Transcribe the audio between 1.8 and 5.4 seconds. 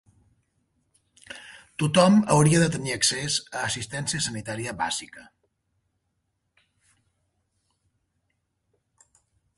Tothom hauria de tenir accés a assistència sanitària bàsica.